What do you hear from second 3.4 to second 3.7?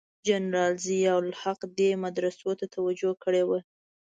وه.